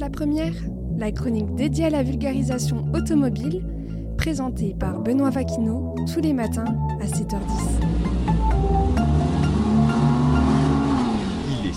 La 0.00 0.08
première, 0.08 0.54
la 0.96 1.12
chronique 1.12 1.54
dédiée 1.56 1.84
à 1.84 1.90
la 1.90 2.02
vulgarisation 2.02 2.86
automobile, 2.94 3.62
présentée 4.16 4.74
par 4.80 5.00
Benoît 5.00 5.28
Vaquineau 5.28 5.94
tous 6.10 6.20
les 6.20 6.32
matins 6.32 6.64
à 7.02 7.04
7h10. 7.04 7.83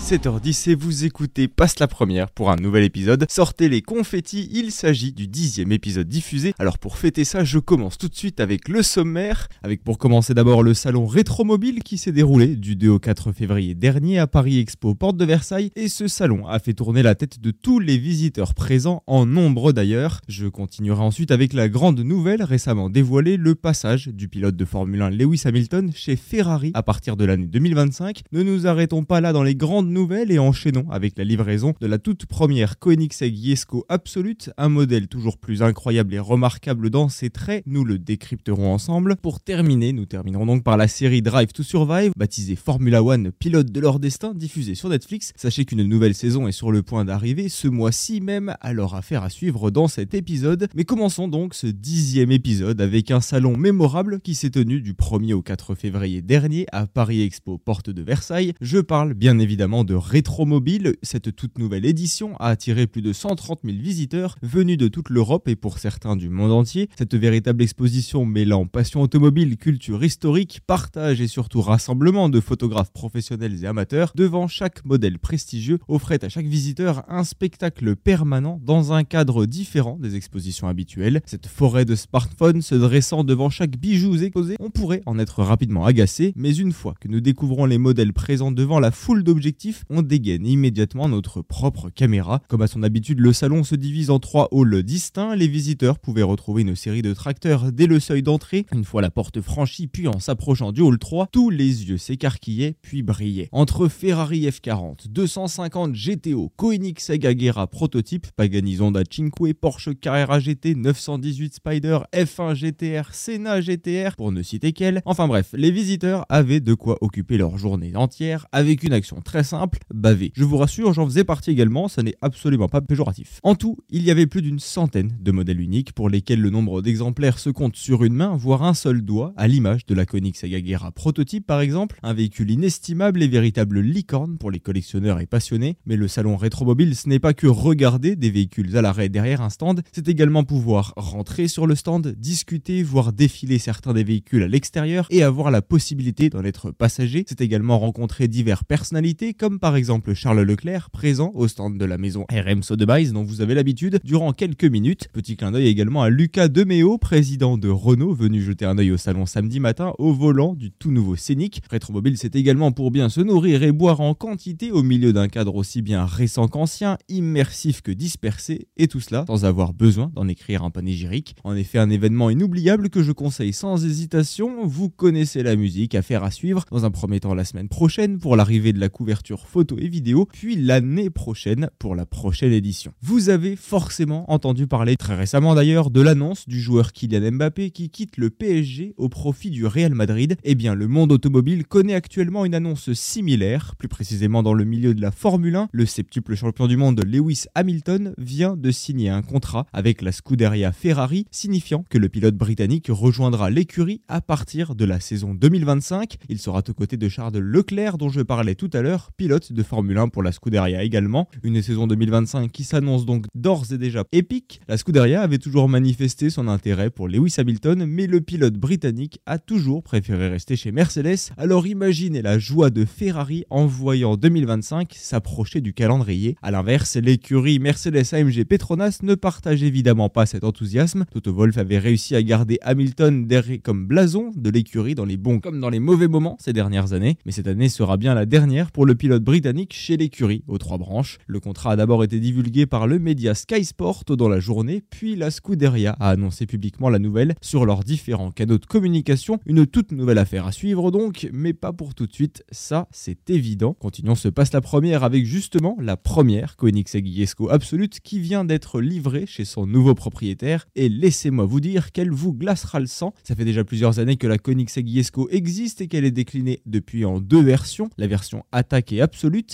7h10 0.08 0.70
et 0.70 0.74
vous 0.74 1.04
écoutez 1.04 1.48
Passe 1.48 1.78
la 1.80 1.86
première 1.86 2.30
pour 2.30 2.50
un 2.50 2.56
nouvel 2.56 2.82
épisode. 2.82 3.26
Sortez 3.28 3.68
les 3.68 3.82
confettis, 3.82 4.48
il 4.54 4.72
s'agit 4.72 5.12
du 5.12 5.28
dixième 5.28 5.70
épisode 5.70 6.08
diffusé. 6.08 6.54
Alors 6.58 6.78
pour 6.78 6.96
fêter 6.96 7.26
ça, 7.26 7.44
je 7.44 7.58
commence 7.58 7.98
tout 7.98 8.08
de 8.08 8.14
suite 8.14 8.40
avec 8.40 8.70
le 8.70 8.82
sommaire, 8.82 9.48
avec 9.62 9.84
pour 9.84 9.98
commencer 9.98 10.32
d'abord 10.32 10.62
le 10.62 10.72
salon 10.72 11.04
Rétromobile 11.04 11.82
qui 11.82 11.98
s'est 11.98 12.10
déroulé 12.10 12.56
du 12.56 12.74
2 12.74 12.88
au 12.88 12.98
4 12.98 13.32
février 13.32 13.74
dernier 13.74 14.18
à 14.18 14.26
Paris 14.26 14.58
Expo 14.58 14.94
Porte 14.94 15.18
de 15.18 15.26
Versailles 15.26 15.72
et 15.76 15.88
ce 15.88 16.08
salon 16.08 16.46
a 16.46 16.58
fait 16.58 16.72
tourner 16.72 17.02
la 17.02 17.14
tête 17.14 17.38
de 17.40 17.50
tous 17.50 17.78
les 17.78 17.98
visiteurs 17.98 18.54
présents, 18.54 19.02
en 19.06 19.26
nombre 19.26 19.72
d'ailleurs. 19.72 20.22
Je 20.26 20.46
continuerai 20.46 21.02
ensuite 21.02 21.32
avec 21.32 21.52
la 21.52 21.68
grande 21.68 22.00
nouvelle 22.00 22.42
récemment 22.42 22.88
dévoilée, 22.88 23.36
le 23.36 23.54
passage 23.54 24.08
du 24.08 24.28
pilote 24.28 24.56
de 24.56 24.64
Formule 24.64 25.02
1 25.02 25.10
Lewis 25.10 25.42
Hamilton 25.44 25.90
chez 25.94 26.16
Ferrari 26.16 26.70
à 26.72 26.82
partir 26.82 27.18
de 27.18 27.26
l'année 27.26 27.46
2025. 27.46 28.22
Ne 28.32 28.42
nous 28.42 28.66
arrêtons 28.66 29.04
pas 29.04 29.20
là 29.20 29.34
dans 29.34 29.42
les 29.42 29.54
grandes 29.54 29.97
et 29.98 30.38
enchaînons 30.38 30.88
avec 30.90 31.18
la 31.18 31.24
livraison 31.24 31.74
de 31.80 31.86
la 31.88 31.98
toute 31.98 32.26
première 32.26 32.78
Koenigsegg 32.78 33.34
Jesko 33.34 33.84
Absolute, 33.88 34.50
un 34.56 34.68
modèle 34.68 35.08
toujours 35.08 35.38
plus 35.38 35.60
incroyable 35.60 36.14
et 36.14 36.20
remarquable 36.20 36.88
dans 36.88 37.08
ses 37.08 37.30
traits, 37.30 37.64
nous 37.66 37.84
le 37.84 37.98
décrypterons 37.98 38.72
ensemble. 38.72 39.16
Pour 39.16 39.40
terminer, 39.40 39.92
nous 39.92 40.06
terminerons 40.06 40.46
donc 40.46 40.62
par 40.62 40.76
la 40.76 40.86
série 40.86 41.20
Drive 41.20 41.52
to 41.52 41.64
Survive, 41.64 42.12
baptisée 42.16 42.54
Formula 42.54 43.02
One 43.02 43.32
Pilote 43.32 43.72
de 43.72 43.80
leur 43.80 43.98
destin, 43.98 44.34
diffusée 44.34 44.76
sur 44.76 44.88
Netflix. 44.88 45.32
Sachez 45.34 45.64
qu'une 45.64 45.82
nouvelle 45.82 46.14
saison 46.14 46.46
est 46.46 46.52
sur 46.52 46.70
le 46.70 46.82
point 46.82 47.04
d'arriver 47.04 47.48
ce 47.48 47.66
mois-ci 47.66 48.20
même, 48.20 48.54
alors 48.60 48.94
affaire 48.94 49.24
à 49.24 49.30
suivre 49.30 49.72
dans 49.72 49.88
cet 49.88 50.14
épisode. 50.14 50.68
Mais 50.76 50.84
commençons 50.84 51.26
donc 51.26 51.54
ce 51.54 51.66
dixième 51.66 52.30
épisode 52.30 52.80
avec 52.80 53.10
un 53.10 53.20
salon 53.20 53.56
mémorable 53.56 54.20
qui 54.20 54.36
s'est 54.36 54.50
tenu 54.50 54.80
du 54.80 54.92
1er 54.92 55.34
au 55.34 55.42
4 55.42 55.74
février 55.74 56.22
dernier 56.22 56.66
à 56.70 56.86
Paris 56.86 57.22
Expo, 57.22 57.58
porte 57.58 57.90
de 57.90 58.02
Versailles. 58.02 58.54
Je 58.60 58.78
parle 58.78 59.14
bien 59.14 59.40
évidemment 59.40 59.87
de 59.88 59.94
Rétromobile. 59.94 60.96
Cette 61.02 61.34
toute 61.34 61.58
nouvelle 61.58 61.86
édition 61.86 62.36
a 62.36 62.48
attiré 62.48 62.86
plus 62.86 63.00
de 63.00 63.14
130 63.14 63.60
000 63.64 63.78
visiteurs 63.78 64.36
venus 64.42 64.76
de 64.76 64.86
toute 64.86 65.08
l'Europe 65.08 65.48
et 65.48 65.56
pour 65.56 65.78
certains 65.78 66.14
du 66.14 66.28
monde 66.28 66.52
entier. 66.52 66.90
Cette 66.98 67.14
véritable 67.14 67.62
exposition 67.62 68.26
mêlant 68.26 68.66
passion 68.66 69.00
automobile, 69.00 69.56
culture 69.56 70.04
historique, 70.04 70.60
partage 70.66 71.22
et 71.22 71.26
surtout 71.26 71.62
rassemblement 71.62 72.28
de 72.28 72.38
photographes 72.38 72.92
professionnels 72.92 73.64
et 73.64 73.66
amateurs 73.66 74.12
devant 74.14 74.46
chaque 74.46 74.84
modèle 74.84 75.18
prestigieux 75.18 75.78
offrait 75.88 76.22
à 76.22 76.28
chaque 76.28 76.46
visiteur 76.46 77.02
un 77.08 77.24
spectacle 77.24 77.96
permanent 77.96 78.60
dans 78.62 78.92
un 78.92 79.04
cadre 79.04 79.46
différent 79.46 79.98
des 79.98 80.16
expositions 80.16 80.68
habituelles. 80.68 81.22
Cette 81.24 81.46
forêt 81.46 81.86
de 81.86 81.94
smartphones 81.94 82.60
se 82.60 82.74
dressant 82.74 83.24
devant 83.24 83.48
chaque 83.48 83.78
bijou 83.78 84.14
exposé, 84.16 84.56
on 84.60 84.68
pourrait 84.68 85.02
en 85.06 85.18
être 85.18 85.42
rapidement 85.42 85.86
agacé, 85.86 86.34
mais 86.36 86.54
une 86.54 86.72
fois 86.72 86.94
que 87.00 87.08
nous 87.08 87.20
découvrons 87.20 87.64
les 87.64 87.78
modèles 87.78 88.12
présents 88.12 88.52
devant 88.52 88.80
la 88.80 88.90
foule 88.90 89.24
d'objectifs, 89.24 89.77
on 89.90 90.02
dégaine 90.02 90.46
immédiatement 90.46 91.08
notre 91.08 91.42
propre 91.42 91.90
caméra. 91.90 92.40
Comme 92.48 92.62
à 92.62 92.66
son 92.66 92.82
habitude, 92.82 93.20
le 93.20 93.32
salon 93.32 93.64
se 93.64 93.74
divise 93.74 94.10
en 94.10 94.18
trois 94.18 94.48
halls 94.52 94.82
distincts. 94.82 95.36
Les 95.36 95.48
visiteurs 95.48 95.98
pouvaient 95.98 96.22
retrouver 96.22 96.62
une 96.62 96.76
série 96.76 97.02
de 97.02 97.14
tracteurs 97.14 97.72
dès 97.72 97.86
le 97.86 98.00
seuil 98.00 98.22
d'entrée. 98.22 98.66
Une 98.72 98.84
fois 98.84 99.02
la 99.02 99.10
porte 99.10 99.40
franchie, 99.40 99.86
puis 99.86 100.08
en 100.08 100.20
s'approchant 100.20 100.72
du 100.72 100.80
hall 100.80 100.98
3, 100.98 101.28
tous 101.32 101.50
les 101.50 101.88
yeux 101.88 101.98
s'écarquillaient 101.98 102.76
puis 102.82 103.02
brillaient. 103.02 103.48
Entre 103.52 103.88
Ferrari 103.88 104.46
F40, 104.46 105.08
250 105.08 105.92
GTO, 105.92 106.52
Koenigsegg 106.56 107.26
Agera 107.26 107.66
prototype, 107.66 108.26
Pagani 108.36 108.76
Zonda 108.76 109.02
Cinque, 109.10 109.52
Porsche 109.54 109.94
Carrera 109.94 110.38
GT, 110.40 110.74
918 110.74 111.54
Spider, 111.54 111.98
F1 112.12 112.54
GTR, 112.54 113.12
Senna 113.12 113.60
GTR, 113.60 114.16
pour 114.16 114.32
ne 114.32 114.42
citer 114.42 114.72
qu'elle. 114.72 115.02
Enfin 115.04 115.28
bref, 115.28 115.50
les 115.52 115.70
visiteurs 115.70 116.24
avaient 116.28 116.60
de 116.60 116.74
quoi 116.74 116.98
occuper 117.00 117.36
leur 117.36 117.58
journée 117.58 117.94
entière 117.96 118.46
avec 118.52 118.82
une 118.82 118.92
action 118.92 119.20
très 119.20 119.44
simple 119.44 119.57
baver. 119.92 120.32
Je 120.34 120.44
vous 120.44 120.56
rassure, 120.56 120.92
j'en 120.92 121.06
faisais 121.06 121.24
partie 121.24 121.50
également, 121.50 121.88
ça 121.88 122.02
n'est 122.02 122.16
absolument 122.22 122.68
pas 122.68 122.80
péjoratif. 122.80 123.40
En 123.42 123.54
tout, 123.54 123.78
il 123.90 124.02
y 124.02 124.10
avait 124.10 124.26
plus 124.26 124.42
d'une 124.42 124.58
centaine 124.58 125.16
de 125.20 125.32
modèles 125.32 125.60
uniques 125.60 125.92
pour 125.92 126.08
lesquels 126.08 126.40
le 126.40 126.50
nombre 126.50 126.82
d'exemplaires 126.82 127.38
se 127.38 127.50
compte 127.50 127.76
sur 127.76 128.04
une 128.04 128.14
main, 128.14 128.36
voire 128.36 128.62
un 128.62 128.74
seul 128.74 129.02
doigt, 129.02 129.32
à 129.36 129.48
l'image 129.48 129.86
de 129.86 129.94
la 129.94 130.06
Koenigsegg 130.06 130.54
Agera 130.54 130.92
prototype 130.92 131.46
par 131.46 131.60
exemple, 131.60 131.98
un 132.02 132.12
véhicule 132.12 132.50
inestimable 132.50 133.22
et 133.22 133.28
véritable 133.28 133.80
licorne 133.80 134.38
pour 134.38 134.50
les 134.50 134.60
collectionneurs 134.60 135.20
et 135.20 135.26
passionnés. 135.26 135.76
Mais 135.86 135.96
le 135.96 136.08
salon 136.08 136.36
rétromobile, 136.36 136.94
ce 136.94 137.08
n'est 137.08 137.18
pas 137.18 137.34
que 137.34 137.46
regarder 137.46 138.16
des 138.16 138.30
véhicules 138.30 138.76
à 138.76 138.82
l'arrêt 138.82 139.08
derrière 139.08 139.40
un 139.40 139.50
stand, 139.50 139.82
c'est 139.92 140.08
également 140.08 140.44
pouvoir 140.44 140.92
rentrer 140.96 141.48
sur 141.48 141.66
le 141.66 141.74
stand, 141.74 142.14
discuter, 142.18 142.82
voir 142.82 143.12
défiler 143.12 143.58
certains 143.58 143.94
des 143.94 144.04
véhicules 144.04 144.42
à 144.42 144.48
l'extérieur 144.48 145.06
et 145.10 145.22
avoir 145.22 145.50
la 145.50 145.62
possibilité 145.62 146.28
d'en 146.30 146.44
être 146.44 146.70
passager. 146.70 147.24
C'est 147.26 147.40
également 147.40 147.78
rencontrer 147.78 148.28
diverses 148.28 148.64
personnalités 148.64 149.34
comme 149.34 149.47
par 149.56 149.76
exemple 149.76 150.12
Charles 150.12 150.42
Leclerc, 150.42 150.90
présent 150.90 151.32
au 151.34 151.48
stand 151.48 151.78
de 151.78 151.84
la 151.86 151.96
maison 151.96 152.26
RM 152.30 152.62
Sotheby's 152.62 153.12
dont 153.12 153.24
vous 153.24 153.40
avez 153.40 153.54
l'habitude 153.54 153.98
durant 154.04 154.34
quelques 154.34 154.64
minutes. 154.64 155.08
Petit 155.14 155.36
clin 155.36 155.52
d'œil 155.52 155.68
également 155.68 156.02
à 156.02 156.10
Lucas 156.10 156.48
Demeo, 156.48 156.98
président 156.98 157.56
de 157.56 157.70
Renault, 157.70 158.12
venu 158.12 158.42
jeter 158.42 158.66
un 158.66 158.76
œil 158.76 158.92
au 158.92 158.98
salon 158.98 159.24
samedi 159.24 159.60
matin 159.60 159.94
au 159.98 160.12
volant 160.12 160.54
du 160.54 160.70
tout 160.70 160.90
nouveau 160.90 161.16
Scénic. 161.16 161.62
Rétromobile, 161.70 162.18
c'est 162.18 162.36
également 162.36 162.72
pour 162.72 162.90
bien 162.90 163.08
se 163.08 163.22
nourrir 163.22 163.62
et 163.62 163.72
boire 163.72 164.02
en 164.02 164.12
quantité 164.12 164.70
au 164.70 164.82
milieu 164.82 165.14
d'un 165.14 165.28
cadre 165.28 165.54
aussi 165.54 165.80
bien 165.80 166.04
récent 166.04 166.48
qu'ancien, 166.48 166.98
immersif 167.08 167.80
que 167.80 167.92
dispersé, 167.92 168.68
et 168.76 168.88
tout 168.88 169.00
cela 169.00 169.24
sans 169.26 169.46
avoir 169.46 169.72
besoin 169.72 170.10
d'en 170.14 170.28
écrire 170.28 170.64
un 170.64 170.70
panégyrique. 170.70 171.36
En 171.44 171.56
effet, 171.56 171.78
un 171.78 171.88
événement 171.88 172.28
inoubliable 172.28 172.90
que 172.90 173.02
je 173.02 173.12
conseille 173.12 173.52
sans 173.52 173.84
hésitation. 173.84 174.66
Vous 174.66 174.90
connaissez 174.90 175.42
la 175.42 175.56
musique, 175.56 175.94
à 175.94 176.02
faire 176.02 176.24
à 176.24 176.30
suivre. 176.30 176.64
Dans 176.70 176.84
un 176.84 176.90
premier 176.90 177.20
temps, 177.20 177.34
la 177.34 177.44
semaine 177.44 177.68
prochaine 177.68 178.18
pour 178.18 178.36
l'arrivée 178.36 178.72
de 178.72 178.80
la 178.80 178.88
couverture 178.88 179.37
photos 179.46 179.78
et 179.80 179.88
vidéos, 179.88 180.26
puis 180.32 180.56
l'année 180.56 181.10
prochaine 181.10 181.70
pour 181.78 181.94
la 181.94 182.06
prochaine 182.06 182.52
édition. 182.52 182.92
Vous 183.02 183.28
avez 183.28 183.56
forcément 183.56 184.30
entendu 184.30 184.66
parler 184.66 184.96
très 184.96 185.14
récemment 185.14 185.54
d'ailleurs 185.54 185.90
de 185.90 186.00
l'annonce 186.00 186.48
du 186.48 186.60
joueur 186.60 186.92
Kylian 186.92 187.32
Mbappé 187.32 187.70
qui 187.70 187.90
quitte 187.90 188.16
le 188.16 188.30
PSG 188.30 188.94
au 188.96 189.08
profit 189.08 189.50
du 189.50 189.66
Real 189.66 189.94
Madrid. 189.94 190.36
Eh 190.44 190.54
bien, 190.54 190.74
le 190.74 190.88
monde 190.88 191.12
automobile 191.12 191.66
connaît 191.66 191.94
actuellement 191.94 192.44
une 192.44 192.54
annonce 192.54 192.92
similaire, 192.92 193.74
plus 193.76 193.88
précisément 193.88 194.42
dans 194.42 194.54
le 194.54 194.64
milieu 194.64 194.94
de 194.94 195.00
la 195.00 195.10
Formule 195.10 195.56
1. 195.56 195.68
Le 195.72 195.86
septuple 195.86 196.34
champion 196.34 196.66
du 196.66 196.76
monde 196.76 197.02
Lewis 197.04 197.44
Hamilton 197.54 198.14
vient 198.18 198.56
de 198.56 198.70
signer 198.70 199.10
un 199.10 199.22
contrat 199.22 199.66
avec 199.72 200.02
la 200.02 200.12
Scuderia 200.12 200.72
Ferrari, 200.72 201.26
signifiant 201.30 201.84
que 201.88 201.98
le 201.98 202.08
pilote 202.08 202.36
britannique 202.36 202.88
rejoindra 202.90 203.50
l'écurie 203.50 204.02
à 204.08 204.20
partir 204.20 204.74
de 204.74 204.84
la 204.84 205.00
saison 205.00 205.34
2025. 205.34 206.16
Il 206.28 206.38
sera 206.38 206.62
aux 206.68 206.74
côtés 206.74 206.96
de 206.96 207.08
Charles 207.08 207.38
Leclerc 207.38 207.98
dont 207.98 208.08
je 208.08 208.20
parlais 208.20 208.54
tout 208.54 208.70
à 208.72 208.82
l'heure, 208.82 209.10
de 209.28 209.62
Formule 209.62 209.98
1 209.98 210.08
pour 210.08 210.22
la 210.22 210.32
Scuderia 210.32 210.82
également. 210.82 211.28
Une 211.42 211.60
saison 211.60 211.86
2025 211.86 212.50
qui 212.50 212.64
s'annonce 212.64 213.04
donc 213.04 213.26
d'ores 213.34 213.70
et 213.72 213.76
déjà 213.76 214.04
épique. 214.10 214.62
La 214.68 214.78
Scuderia 214.78 215.20
avait 215.20 215.36
toujours 215.36 215.68
manifesté 215.68 216.30
son 216.30 216.48
intérêt 216.48 216.88
pour 216.88 217.08
Lewis 217.08 217.34
Hamilton, 217.36 217.84
mais 217.84 218.06
le 218.06 218.22
pilote 218.22 218.54
britannique 218.54 219.20
a 219.26 219.38
toujours 219.38 219.82
préféré 219.82 220.28
rester 220.28 220.56
chez 220.56 220.72
Mercedes. 220.72 221.32
Alors 221.36 221.66
imaginez 221.66 222.22
la 222.22 222.38
joie 222.38 222.70
de 222.70 222.86
Ferrari 222.86 223.44
en 223.50 223.66
voyant 223.66 224.16
2025 224.16 224.94
s'approcher 224.94 225.60
du 225.60 225.74
calendrier. 225.74 226.36
A 226.40 226.50
l'inverse, 226.50 226.96
l'écurie 226.96 227.58
Mercedes 227.58 228.14
AMG 228.14 228.44
Petronas 228.44 229.00
ne 229.02 229.14
partage 229.14 229.62
évidemment 229.62 230.08
pas 230.08 230.24
cet 230.24 230.42
enthousiasme. 230.42 231.04
Toto 231.12 231.34
Wolff 231.34 231.58
avait 231.58 231.78
réussi 231.78 232.16
à 232.16 232.22
garder 232.22 232.58
Hamilton 232.62 233.26
derrière 233.26 233.58
comme 233.62 233.86
blason 233.86 234.32
de 234.34 234.48
l'écurie 234.48 234.94
dans 234.94 235.04
les 235.04 235.18
bons 235.18 235.40
comme 235.40 235.60
dans 235.60 235.68
les 235.68 235.80
mauvais 235.80 236.08
moments 236.08 236.38
ces 236.40 236.54
dernières 236.54 236.94
années, 236.94 237.18
mais 237.26 237.32
cette 237.32 237.46
année 237.46 237.68
sera 237.68 237.98
bien 237.98 238.14
la 238.14 238.24
dernière 238.24 238.72
pour 238.72 238.86
le 238.86 238.94
pilote 238.94 239.17
britannique 239.18 239.74
chez 239.74 239.96
l'écurie 239.96 240.44
aux 240.48 240.58
trois 240.58 240.78
branches. 240.78 241.18
Le 241.26 241.40
contrat 241.40 241.72
a 241.72 241.76
d'abord 241.76 242.04
été 242.04 242.20
divulgué 242.20 242.66
par 242.66 242.86
le 242.86 242.98
média 242.98 243.34
Sky 243.34 243.64
Sport 243.64 244.04
dans 244.08 244.28
la 244.28 244.40
journée, 244.40 244.82
puis 244.90 245.16
la 245.16 245.30
Scuderia 245.30 245.96
a 246.00 246.10
annoncé 246.10 246.46
publiquement 246.46 246.90
la 246.90 246.98
nouvelle 246.98 247.34
sur 247.40 247.66
leurs 247.66 247.84
différents 247.84 248.30
canaux 248.30 248.58
de 248.58 248.66
communication. 248.66 249.38
Une 249.46 249.66
toute 249.66 249.92
nouvelle 249.92 250.18
affaire 250.18 250.46
à 250.46 250.52
suivre 250.52 250.90
donc, 250.90 251.28
mais 251.32 251.52
pas 251.52 251.72
pour 251.72 251.94
tout 251.94 252.06
de 252.06 252.12
suite, 252.12 252.44
ça 252.50 252.88
c'est 252.90 253.30
évident. 253.30 253.74
Continuons 253.74 254.14
se 254.14 254.28
passe 254.28 254.52
la 254.52 254.60
première 254.60 255.04
avec 255.04 255.24
justement 255.24 255.76
la 255.80 255.96
première 255.96 256.56
Koenigsegg 256.56 257.06
Jesko 257.06 257.48
Absolute 257.50 258.00
qui 258.00 258.20
vient 258.20 258.44
d'être 258.44 258.80
livrée 258.80 259.26
chez 259.26 259.44
son 259.44 259.66
nouveau 259.66 259.94
propriétaire 259.94 260.66
et 260.74 260.88
laissez-moi 260.88 261.44
vous 261.44 261.60
dire 261.60 261.92
qu'elle 261.92 262.10
vous 262.10 262.32
glacera 262.32 262.80
le 262.80 262.86
sang. 262.86 263.14
Ça 263.24 263.34
fait 263.34 263.44
déjà 263.44 263.64
plusieurs 263.64 263.98
années 263.98 264.16
que 264.16 264.26
la 264.26 264.38
Koenigsegg 264.38 264.88
Jesko 264.88 265.28
existe 265.30 265.80
et 265.80 265.88
qu'elle 265.88 266.04
est 266.04 266.10
déclinée 266.10 266.60
depuis 266.66 267.04
en 267.04 267.20
deux 267.20 267.42
versions, 267.42 267.90
la 267.98 268.06
version 268.06 268.44
attaque 268.52 268.92
et 268.92 269.00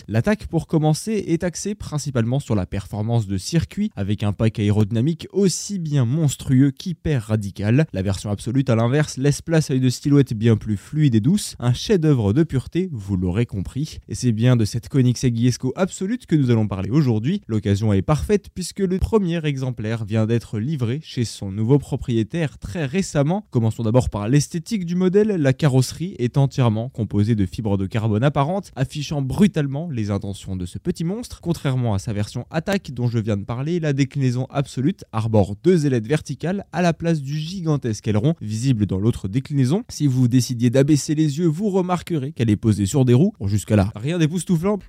L'attaque 0.09 0.47
pour 0.47 0.67
commencer 0.67 1.25
est 1.29 1.45
axée 1.45 1.75
principalement 1.75 2.41
sur 2.41 2.55
la 2.55 2.67
performance 2.67 3.27
de 3.27 3.39
circuit 3.39 3.91
avec 3.97 4.23
un 4.23 4.33
pack 4.33 4.59
aérodynamique 4.59 5.27
aussi 5.33 5.79
bien 5.79 6.05
monstrueux 6.05 6.71
qu'hyper 6.71 7.25
radical. 7.25 7.87
La 7.93 8.03
version 8.03 8.31
absolue 8.31 8.65
à 8.69 8.75
l'inverse 8.75 9.17
laisse 9.17 9.43
place 9.43 9.71
à 9.71 9.75
une 9.75 9.91
silhouette 9.91 10.35
bien 10.35 10.56
plus 10.56 10.77
fluide 10.77 11.15
et 11.15 11.21
douce, 11.21 11.56
un 11.59 11.73
chef-d'œuvre 11.73 12.33
de 12.33 12.43
pureté, 12.43 12.89
vous 12.93 13.17
l'aurez 13.17 13.47
compris. 13.47 13.99
Et 14.09 14.15
c'est 14.15 14.33
bien 14.33 14.56
de 14.56 14.65
cette 14.65 14.89
Koenigsegg 14.89 15.45
Esco 15.45 15.73
absolute 15.77 16.27
que 16.27 16.37
nous 16.37 16.50
allons 16.50 16.69
parler 16.69 16.91
aujourd'hui. 16.91 17.41
L'occasion 17.47 17.93
est 17.93 18.03
parfaite 18.03 18.49
puisque 18.55 18.81
le 18.81 18.99
premier 18.99 19.45
exemplaire 19.45 20.05
vient 20.05 20.27
d'être 20.27 20.59
livré 20.59 21.00
chez 21.03 21.25
son 21.25 21.50
nouveau 21.50 21.79
propriétaire 21.79 22.59
très 22.59 22.87
récemment. 22.87 23.47
Commençons 23.50 23.83
d'abord 23.83 24.11
par 24.11 24.29
l'esthétique 24.29 24.85
du 24.85 24.95
modèle. 24.95 25.29
La 25.29 25.53
carrosserie 25.53 26.15
est 26.19 26.39
entièrement 26.39 26.89
composée 26.89 27.35
de 27.35 27.47
fibres 27.47 27.79
de 27.79 27.87
carbone 27.87 28.25
apparentes, 28.25 28.73
affichant 28.77 29.23
brutalement 29.23 29.44
les 29.91 30.11
intentions 30.11 30.56
de 30.56 30.64
ce 30.64 30.79
petit 30.79 31.05
monstre. 31.05 31.41
Contrairement 31.43 31.94
à 31.94 31.99
sa 31.99 32.12
version 32.12 32.46
attaque 32.50 32.93
dont 32.93 33.08
je 33.08 33.19
viens 33.19 33.37
de 33.37 33.44
parler, 33.44 33.79
la 33.79 33.93
déclinaison 33.93 34.46
absolute 34.49 35.05
arbore 35.12 35.55
deux 35.62 35.85
ailettes 35.87 36.06
verticales 36.06 36.64
à 36.73 36.81
la 36.81 36.93
place 36.94 37.20
du 37.20 37.37
gigantesque 37.37 38.08
aileron 38.08 38.35
visible 38.41 38.87
dans 38.87 38.99
l'autre 38.99 39.29
déclinaison. 39.29 39.85
Si 39.91 40.06
vous 40.06 40.29
décidiez 40.29 40.70
d'abaisser 40.70 41.14
les 41.14 41.38
yeux, 41.38 41.46
vous 41.46 41.69
remarquerez 41.69 42.32
qu'elle 42.32 42.49
est 42.50 42.56
posée 42.56 42.87
sur 42.87 43.05
des 43.05 43.14
roues. 43.14 43.35
Bon, 43.38 43.46
jusqu'à 43.46 43.76
là, 43.76 43.93
rien 43.94 44.19
d'époustouflant. 44.19 44.79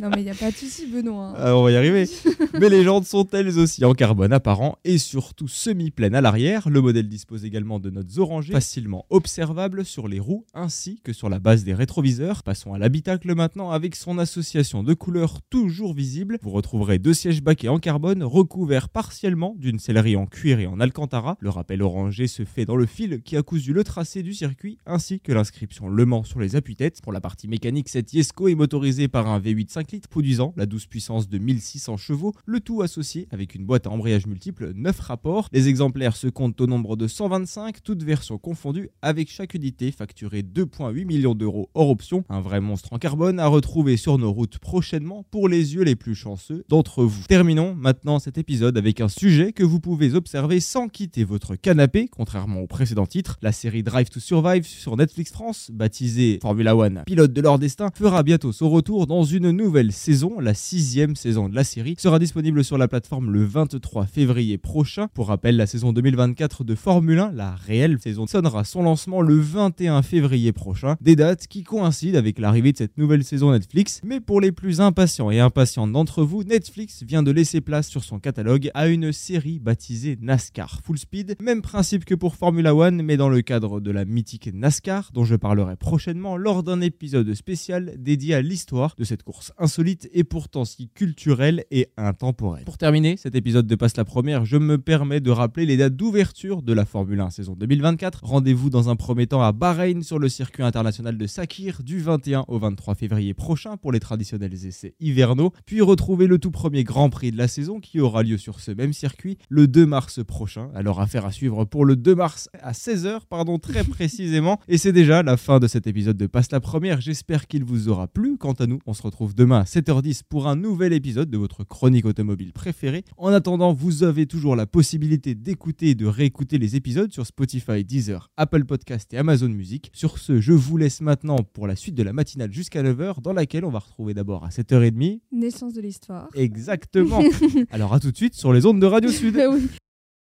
Non, 0.00 0.10
mais 0.10 0.20
il 0.20 0.24
n'y 0.24 0.30
a 0.30 0.34
pas 0.34 0.50
de 0.52 0.54
souci, 0.56 0.86
Benoît. 0.86 1.30
hein. 1.30 1.34
Ah, 1.36 1.56
on 1.56 1.64
va 1.64 1.72
y 1.72 1.76
arriver. 1.76 2.08
Mais 2.60 2.68
les 2.68 2.84
jantes 2.84 3.04
sont 3.06 3.26
elles 3.32 3.58
aussi 3.58 3.84
en 3.84 3.94
carbone 3.94 4.32
apparent 4.32 4.78
et 4.84 4.96
surtout 4.96 5.48
semi-pleines 5.48 6.14
à 6.14 6.20
l'arrière. 6.20 6.68
Le 6.68 6.80
modèle 6.80 7.08
dispose 7.08 7.44
également 7.44 7.80
de 7.80 7.90
notes 7.90 8.16
orangées 8.18 8.52
facilement 8.52 9.06
observables 9.10 9.84
sur 9.84 10.06
les 10.06 10.20
roues 10.20 10.44
ainsi 10.54 11.00
que 11.02 11.12
sur 11.12 11.28
la 11.28 11.40
base 11.40 11.64
des 11.64 11.74
rétroviseurs. 11.74 12.44
Passons 12.44 12.74
à 12.74 12.78
l'habitacle 12.78 13.34
maintenant 13.34 13.72
avec 13.72 13.87
son 13.96 14.18
association 14.18 14.82
de 14.82 14.94
couleurs 14.94 15.42
toujours 15.42 15.94
visible. 15.94 16.38
Vous 16.42 16.50
retrouverez 16.50 16.98
deux 16.98 17.14
sièges 17.14 17.42
baquets 17.42 17.68
en 17.68 17.78
carbone 17.78 18.22
recouverts 18.22 18.88
partiellement 18.88 19.54
d'une 19.58 19.78
sellerie 19.78 20.16
en 20.16 20.26
cuir 20.26 20.60
et 20.60 20.66
en 20.66 20.80
alcantara. 20.80 21.36
Le 21.40 21.50
rappel 21.50 21.82
orangé 21.82 22.26
se 22.26 22.44
fait 22.44 22.64
dans 22.64 22.76
le 22.76 22.86
fil 22.86 23.22
qui 23.22 23.36
a 23.36 23.42
cousu 23.42 23.72
le 23.72 23.84
tracé 23.84 24.22
du 24.22 24.34
circuit 24.34 24.78
ainsi 24.86 25.20
que 25.20 25.32
l'inscription 25.32 25.88
Le 25.88 26.04
Mans 26.04 26.24
sur 26.24 26.40
les 26.40 26.56
appuis-têtes. 26.56 27.00
Pour 27.02 27.12
la 27.12 27.20
partie 27.20 27.48
mécanique, 27.48 27.88
cette 27.88 28.12
Yesco 28.12 28.48
est 28.48 28.54
motorisée 28.54 29.08
par 29.08 29.28
un 29.28 29.40
V8 29.40 29.70
5 29.70 29.92
litres 29.92 30.08
produisant 30.08 30.52
la 30.56 30.66
douce 30.66 30.86
puissance 30.86 31.28
de 31.28 31.38
1600 31.38 31.96
chevaux, 31.96 32.34
le 32.46 32.60
tout 32.60 32.82
associé 32.82 33.28
avec 33.30 33.54
une 33.54 33.64
boîte 33.64 33.86
à 33.86 33.90
embrayage 33.90 34.26
multiple 34.26 34.72
9 34.74 34.98
rapports. 35.00 35.48
Les 35.52 35.68
exemplaires 35.68 36.16
se 36.16 36.26
comptent 36.26 36.60
au 36.60 36.66
nombre 36.66 36.96
de 36.96 37.06
125, 37.06 37.82
toutes 37.82 38.02
versions 38.02 38.38
confondues, 38.38 38.90
avec 39.02 39.30
chaque 39.30 39.54
unité 39.54 39.92
facturée 39.92 40.42
2,8 40.42 41.04
millions 41.04 41.34
d'euros 41.34 41.70
hors 41.74 41.90
option. 41.90 42.24
Un 42.28 42.40
vrai 42.40 42.60
monstre 42.60 42.92
en 42.92 42.98
carbone 42.98 43.40
à 43.40 43.46
retrouver 43.46 43.67
sur 43.96 44.18
nos 44.18 44.32
routes 44.32 44.58
prochainement 44.58 45.24
pour 45.30 45.46
les 45.46 45.74
yeux 45.74 45.82
les 45.82 45.94
plus 45.94 46.14
chanceux 46.14 46.64
d'entre 46.68 47.04
vous. 47.04 47.24
Terminons 47.28 47.74
maintenant 47.74 48.18
cet 48.18 48.38
épisode 48.38 48.78
avec 48.78 49.00
un 49.00 49.08
sujet 49.08 49.52
que 49.52 49.62
vous 49.62 49.78
pouvez 49.78 50.14
observer 50.14 50.58
sans 50.58 50.88
quitter 50.88 51.22
votre 51.22 51.54
canapé, 51.54 52.08
contrairement 52.10 52.60
au 52.60 52.66
précédent 52.66 53.06
titre. 53.06 53.36
La 53.42 53.52
série 53.52 53.82
Drive 53.82 54.08
to 54.08 54.20
Survive 54.20 54.66
sur 54.66 54.96
Netflix 54.96 55.30
France, 55.30 55.70
baptisée 55.72 56.38
Formula 56.40 56.74
One 56.74 57.02
Pilote 57.06 57.32
de 57.32 57.40
leur 57.42 57.58
destin, 57.58 57.90
fera 57.94 58.22
bientôt 58.22 58.52
son 58.52 58.70
retour 58.70 59.06
dans 59.06 59.22
une 59.22 59.50
nouvelle 59.50 59.92
saison, 59.92 60.40
la 60.40 60.54
sixième 60.54 61.14
saison 61.14 61.50
de 61.50 61.54
la 61.54 61.64
série, 61.64 61.94
sera 61.98 62.18
disponible 62.18 62.64
sur 62.64 62.78
la 62.78 62.88
plateforme 62.88 63.30
le 63.30 63.44
23 63.44 64.06
février 64.06 64.56
prochain. 64.56 65.08
Pour 65.12 65.28
rappel, 65.28 65.56
la 65.56 65.66
saison 65.66 65.92
2024 65.92 66.64
de 66.64 66.74
Formule 66.74 67.18
1, 67.18 67.32
la 67.32 67.54
réelle 67.54 67.98
saison, 68.00 68.26
sonnera 68.26 68.64
son 68.64 68.82
lancement 68.82 69.20
le 69.20 69.38
21 69.38 70.02
février 70.02 70.52
prochain, 70.52 70.96
des 71.00 71.16
dates 71.16 71.46
qui 71.46 71.62
coïncident 71.62 72.18
avec 72.18 72.38
l'arrivée 72.38 72.72
de 72.72 72.78
cette 72.78 72.96
nouvelle 72.96 73.24
saison 73.24 73.57
Netflix. 73.58 74.00
Mais 74.04 74.20
pour 74.20 74.40
les 74.40 74.52
plus 74.52 74.80
impatients 74.80 75.32
et 75.32 75.40
impatientes 75.40 75.90
d'entre 75.90 76.22
vous, 76.22 76.44
Netflix 76.44 77.02
vient 77.02 77.24
de 77.24 77.32
laisser 77.32 77.60
place 77.60 77.88
sur 77.88 78.04
son 78.04 78.20
catalogue 78.20 78.70
à 78.72 78.86
une 78.86 79.10
série 79.12 79.58
baptisée 79.58 80.16
NASCAR 80.20 80.80
Full 80.84 80.98
Speed. 80.98 81.36
Même 81.42 81.60
principe 81.60 82.04
que 82.04 82.14
pour 82.14 82.36
Formula 82.36 82.74
One, 82.74 83.02
mais 83.02 83.16
dans 83.16 83.28
le 83.28 83.42
cadre 83.42 83.80
de 83.80 83.90
la 83.90 84.04
mythique 84.04 84.48
NASCAR, 84.54 85.10
dont 85.12 85.24
je 85.24 85.34
parlerai 85.34 85.74
prochainement 85.74 86.36
lors 86.36 86.62
d'un 86.62 86.80
épisode 86.80 87.34
spécial 87.34 87.94
dédié 87.98 88.34
à 88.34 88.42
l'histoire 88.42 88.94
de 88.96 89.02
cette 89.02 89.24
course 89.24 89.52
insolite 89.58 90.08
et 90.12 90.22
pourtant 90.22 90.64
si 90.64 90.88
culturelle 90.88 91.64
et 91.72 91.88
intemporelle. 91.96 92.64
Pour 92.64 92.78
terminer 92.78 93.16
cet 93.16 93.34
épisode 93.34 93.66
de 93.66 93.74
Passe 93.74 93.96
la 93.96 94.04
Première, 94.04 94.44
je 94.44 94.56
me 94.56 94.78
permets 94.78 95.20
de 95.20 95.32
rappeler 95.32 95.66
les 95.66 95.76
dates 95.76 95.96
d'ouverture 95.96 96.62
de 96.62 96.72
la 96.72 96.84
Formule 96.84 97.20
1 97.20 97.30
saison 97.30 97.56
2024. 97.56 98.20
Rendez-vous 98.22 98.70
dans 98.70 98.88
un 98.88 98.94
premier 98.94 99.26
temps 99.26 99.42
à 99.42 99.50
Bahreïn 99.50 100.04
sur 100.04 100.20
le 100.20 100.28
circuit 100.28 100.62
international 100.62 101.18
de 101.18 101.26
Sakir 101.26 101.82
du 101.82 101.98
21 101.98 102.44
au 102.46 102.60
23 102.60 102.94
février 102.94 103.34
prochain 103.34 103.47
pour 103.80 103.92
les 103.92 104.00
traditionnels 104.00 104.66
essais 104.66 104.94
hivernaux, 105.00 105.52
puis 105.64 105.80
retrouvez 105.80 106.26
le 106.26 106.38
tout 106.38 106.50
premier 106.50 106.84
Grand 106.84 107.08
Prix 107.08 107.30
de 107.30 107.38
la 107.38 107.48
saison 107.48 107.80
qui 107.80 107.98
aura 107.98 108.22
lieu 108.22 108.36
sur 108.36 108.60
ce 108.60 108.70
même 108.72 108.92
circuit 108.92 109.38
le 109.48 109.66
2 109.66 109.86
mars 109.86 110.22
prochain. 110.22 110.70
Alors 110.74 111.00
affaire 111.00 111.24
à 111.24 111.32
suivre 111.32 111.64
pour 111.64 111.86
le 111.86 111.96
2 111.96 112.14
mars 112.14 112.50
à 112.62 112.72
16h, 112.72 113.20
pardon, 113.28 113.58
très 113.58 113.84
précisément. 113.88 114.60
Et 114.68 114.76
c'est 114.76 114.92
déjà 114.92 115.22
la 115.22 115.38
fin 115.38 115.60
de 115.60 115.66
cet 115.66 115.86
épisode 115.86 116.18
de 116.18 116.26
Passe 116.26 116.52
la 116.52 116.60
Première. 116.60 117.00
J'espère 117.00 117.46
qu'il 117.46 117.64
vous 117.64 117.88
aura 117.88 118.06
plu. 118.06 118.36
Quant 118.36 118.52
à 118.52 118.66
nous, 118.66 118.80
on 118.84 118.92
se 118.92 119.02
retrouve 119.02 119.34
demain 119.34 119.60
à 119.60 119.64
7h10 119.64 120.22
pour 120.28 120.46
un 120.46 120.56
nouvel 120.56 120.92
épisode 120.92 121.30
de 121.30 121.38
votre 121.38 121.64
chronique 121.64 122.04
automobile 122.04 122.52
préférée. 122.52 123.04
En 123.16 123.32
attendant, 123.32 123.72
vous 123.72 124.02
avez 124.02 124.26
toujours 124.26 124.56
la 124.56 124.66
possibilité 124.66 125.34
d'écouter 125.34 125.90
et 125.90 125.94
de 125.94 126.06
réécouter 126.06 126.58
les 126.58 126.76
épisodes 126.76 127.12
sur 127.12 127.24
Spotify, 127.24 127.82
Deezer, 127.82 128.30
Apple 128.36 128.66
Podcast 128.66 129.14
et 129.14 129.18
Amazon 129.18 129.48
Music. 129.48 129.90
Sur 129.94 130.18
ce, 130.18 130.38
je 130.38 130.52
vous 130.52 130.76
laisse 130.76 131.00
maintenant 131.00 131.38
pour 131.38 131.66
la 131.66 131.76
suite 131.76 131.94
de 131.94 132.02
la 132.02 132.12
matinale 132.12 132.52
jusqu'à 132.52 132.82
9h 132.82 133.22
dans 133.22 133.37
laquelle 133.38 133.64
on 133.64 133.70
va 133.70 133.78
retrouver 133.78 134.14
d'abord 134.14 134.44
à 134.44 134.48
7h30. 134.48 135.20
Naissance 135.32 135.72
de 135.72 135.80
l'histoire. 135.80 136.28
Exactement. 136.34 137.20
Alors 137.70 137.94
à 137.94 138.00
tout 138.00 138.10
de 138.10 138.16
suite 138.16 138.34
sur 138.34 138.52
les 138.52 138.66
ondes 138.66 138.80
de 138.80 138.86
Radio 138.86 139.10
Sud. 139.10 139.36
oui. 139.50 139.68